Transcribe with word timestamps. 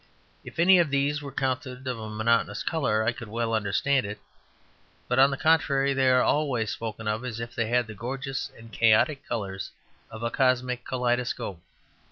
If 0.43 0.57
any 0.57 0.79
of 0.79 0.89
these 0.89 1.21
were 1.21 1.31
counted 1.31 1.85
of 1.87 1.99
a 1.99 2.09
monotonous 2.09 2.63
colour 2.63 3.03
I 3.03 3.11
could 3.11 3.27
well 3.27 3.53
understand 3.53 4.03
it; 4.03 4.17
but 5.07 5.19
on 5.19 5.29
the 5.29 5.37
contrary, 5.37 5.93
they 5.93 6.09
are 6.09 6.23
always 6.23 6.71
spoken 6.71 7.07
of 7.07 7.23
as 7.23 7.39
if 7.39 7.53
they 7.53 7.67
had 7.67 7.85
the 7.85 7.93
gorgeous 7.93 8.51
and 8.57 8.71
chaotic 8.73 9.23
colours 9.27 9.69
of 10.09 10.23
a 10.23 10.31
cosmic 10.31 10.85
kaleidoscope. 10.85 11.61